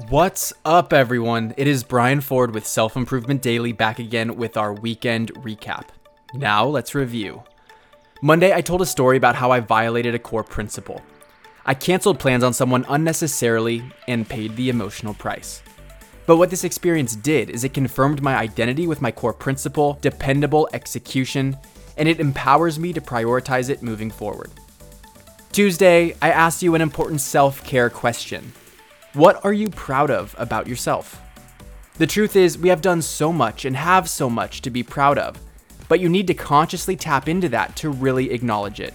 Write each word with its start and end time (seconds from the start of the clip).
What's 0.00 0.52
up, 0.64 0.92
everyone? 0.92 1.54
It 1.56 1.68
is 1.68 1.84
Brian 1.84 2.20
Ford 2.20 2.52
with 2.52 2.66
Self 2.66 2.96
Improvement 2.96 3.40
Daily 3.42 3.70
back 3.70 4.00
again 4.00 4.34
with 4.34 4.56
our 4.56 4.72
weekend 4.72 5.32
recap. 5.34 5.84
Now, 6.34 6.66
let's 6.66 6.96
review. 6.96 7.44
Monday, 8.20 8.52
I 8.52 8.60
told 8.60 8.82
a 8.82 8.86
story 8.86 9.16
about 9.16 9.36
how 9.36 9.52
I 9.52 9.60
violated 9.60 10.12
a 10.12 10.18
core 10.18 10.42
principle. 10.42 11.00
I 11.64 11.74
canceled 11.74 12.18
plans 12.18 12.42
on 12.42 12.52
someone 12.52 12.84
unnecessarily 12.88 13.84
and 14.08 14.28
paid 14.28 14.56
the 14.56 14.68
emotional 14.68 15.14
price. 15.14 15.62
But 16.26 16.38
what 16.38 16.50
this 16.50 16.64
experience 16.64 17.14
did 17.14 17.48
is 17.48 17.62
it 17.62 17.72
confirmed 17.72 18.20
my 18.20 18.34
identity 18.36 18.88
with 18.88 19.00
my 19.00 19.12
core 19.12 19.32
principle, 19.32 19.96
dependable 20.02 20.68
execution, 20.72 21.56
and 21.96 22.08
it 22.08 22.18
empowers 22.18 22.80
me 22.80 22.92
to 22.94 23.00
prioritize 23.00 23.70
it 23.70 23.80
moving 23.80 24.10
forward. 24.10 24.50
Tuesday, 25.52 26.16
I 26.20 26.30
asked 26.30 26.64
you 26.64 26.74
an 26.74 26.80
important 26.80 27.20
self 27.20 27.62
care 27.62 27.88
question 27.88 28.52
What 29.14 29.44
are 29.44 29.52
you 29.52 29.70
proud 29.70 30.10
of 30.10 30.34
about 30.38 30.66
yourself? 30.66 31.22
The 31.98 32.06
truth 32.06 32.34
is, 32.34 32.58
we 32.58 32.68
have 32.68 32.82
done 32.82 33.00
so 33.00 33.32
much 33.32 33.64
and 33.64 33.76
have 33.76 34.10
so 34.10 34.28
much 34.28 34.60
to 34.62 34.70
be 34.70 34.82
proud 34.82 35.18
of, 35.18 35.38
but 35.88 36.00
you 36.00 36.08
need 36.08 36.26
to 36.26 36.34
consciously 36.34 36.96
tap 36.96 37.28
into 37.28 37.48
that 37.50 37.76
to 37.76 37.90
really 37.90 38.32
acknowledge 38.32 38.80
it. 38.80 38.92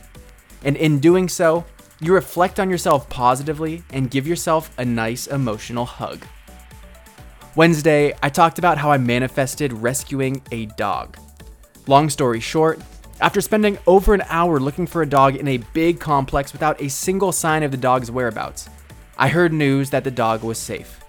And 0.65 0.75
in 0.75 0.99
doing 0.99 1.29
so, 1.29 1.63
you 2.01 2.13
reflect 2.13 2.59
on 2.59 2.69
yourself 2.69 3.07
positively 3.07 3.81
and 3.91 4.11
give 4.11 4.27
yourself 4.27 4.77
a 4.77 4.83
nice 4.83 5.27
emotional 5.27 5.85
hug. 5.85 6.25
Wednesday, 7.55 8.13
I 8.21 8.27
talked 8.27 8.59
about 8.59 8.77
how 8.77 8.91
I 8.91 8.97
manifested 8.97 9.71
rescuing 9.71 10.41
a 10.51 10.65
dog. 10.65 11.17
Long 11.87 12.09
story 12.09 12.41
short, 12.41 12.81
after 13.21 13.39
spending 13.39 13.77
over 13.87 14.13
an 14.13 14.23
hour 14.27 14.59
looking 14.59 14.85
for 14.85 15.01
a 15.01 15.09
dog 15.09 15.37
in 15.37 15.47
a 15.47 15.63
big 15.73 16.01
complex 16.01 16.51
without 16.51 16.81
a 16.81 16.89
single 16.89 17.31
sign 17.31 17.63
of 17.63 17.71
the 17.71 17.77
dog's 17.77 18.11
whereabouts, 18.11 18.69
I 19.21 19.27
heard 19.27 19.51
news 19.51 19.89
that 19.89 20.05
the 20.05 20.11
dog 20.11 20.43
was 20.43 20.57
safe. 20.57 21.01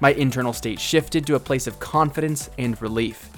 My 0.00 0.12
internal 0.14 0.52
state 0.52 0.80
shifted 0.80 1.24
to 1.26 1.36
a 1.36 1.40
place 1.40 1.68
of 1.68 1.78
confidence 1.78 2.50
and 2.58 2.80
relief. 2.82 3.30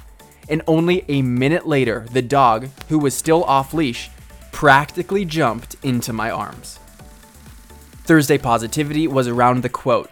And 0.48 0.62
only 0.66 1.04
a 1.08 1.20
minute 1.20 1.66
later, 1.66 2.06
the 2.10 2.22
dog, 2.22 2.70
who 2.88 2.98
was 2.98 3.12
still 3.12 3.44
off 3.44 3.74
leash, 3.74 4.08
practically 4.52 5.26
jumped 5.26 5.76
into 5.82 6.14
my 6.14 6.30
arms. 6.30 6.78
Thursday 8.04 8.38
positivity 8.38 9.06
was 9.06 9.28
around 9.28 9.62
the 9.62 9.68
quote 9.68 10.10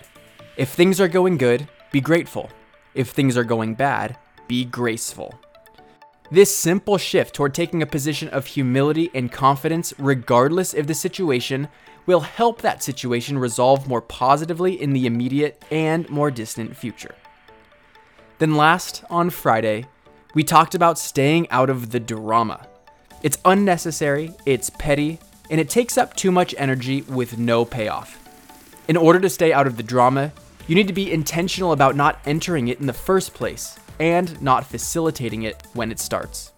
If 0.59 0.69
things 0.69 1.01
are 1.01 1.09
going 1.09 1.39
good, 1.39 1.67
be 1.91 2.03
grateful. 2.03 2.51
If 2.93 3.09
things 3.09 3.39
are 3.39 3.45
going 3.45 3.75
bad, 3.75 4.19
be 4.49 4.67
graceful. 4.67 5.33
This 6.35 6.53
simple 6.53 6.99
shift 6.99 7.33
toward 7.33 7.55
taking 7.55 7.81
a 7.81 7.87
position 7.87 8.29
of 8.31 8.47
humility 8.47 9.09
and 9.15 9.31
confidence, 9.31 9.95
regardless 9.99 10.75
of 10.75 10.89
the 10.89 10.93
situation, 10.95 11.69
will 12.07 12.23
help 12.23 12.61
that 12.61 12.83
situation 12.83 13.39
resolve 13.39 13.87
more 13.87 14.01
positively 14.01 14.73
in 14.73 14.95
the 14.95 15.07
immediate 15.07 15.65
and 15.71 16.11
more 16.11 16.33
distant 16.33 16.77
future. 16.77 17.15
Then, 18.41 18.57
last, 18.57 19.05
on 19.09 19.31
Friday, 19.31 19.87
we 20.35 20.43
talked 20.43 20.75
about 20.75 20.99
staying 20.99 21.49
out 21.51 21.71
of 21.71 21.93
the 21.93 22.01
drama. 22.01 22.67
It's 23.23 23.39
unnecessary, 23.45 24.35
it's 24.45 24.71
petty, 24.71 25.21
and 25.51 25.61
it 25.61 25.71
takes 25.71 25.97
up 25.97 26.17
too 26.17 26.33
much 26.33 26.53
energy 26.59 27.03
with 27.03 27.39
no 27.39 27.65
payoff. 27.65 28.19
In 28.89 28.97
order 28.97 29.21
to 29.21 29.31
stay 29.31 29.53
out 29.53 29.69
of 29.69 29.77
the 29.77 29.85
drama, 29.85 30.33
you 30.67 30.75
need 30.75 30.89
to 30.89 30.93
be 30.93 31.13
intentional 31.13 31.71
about 31.71 31.95
not 31.95 32.19
entering 32.27 32.67
it 32.67 32.81
in 32.81 32.89
the 32.89 32.93
first 32.93 33.35
place 33.35 33.79
and 33.99 34.41
not 34.43 34.67
facilitating 34.67 35.45
it 35.45 35.63
when 35.75 35.93
it 35.93 35.99
starts. 35.99 36.53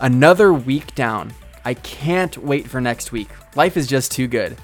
Another 0.00 0.52
week 0.52 0.94
down. 0.94 1.32
I 1.64 1.74
can't 1.74 2.36
wait 2.38 2.66
for 2.66 2.80
next 2.80 3.12
week. 3.12 3.28
Life 3.54 3.76
is 3.76 3.86
just 3.86 4.10
too 4.12 4.26
good. 4.26 4.56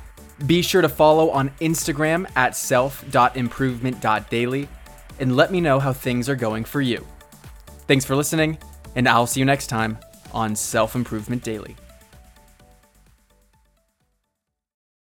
Be 0.47 0.63
sure 0.63 0.83
to 0.83 0.89
follow 0.89 1.31
on 1.31 1.51
Instagram 1.61 2.29
at 2.37 2.57
self.improvement.daily 2.57 4.69
and 5.19 5.37
let 5.37 5.51
me 5.51 5.61
know 5.61 5.81
how 5.81 5.93
things 5.93 6.29
are 6.29 6.37
going 6.37 6.65
for 6.65 6.81
you. 6.81 7.07
Thanks 7.87 8.05
for 8.05 8.17
listening, 8.17 8.59
and 8.95 9.09
I'll 9.09 9.27
see 9.27 9.41
you 9.41 9.47
next 9.47 9.69
time 9.69 9.99
on 10.33 10.57
Self 10.57 10.95
Improvement 10.95 11.43
Daily. 11.43 11.77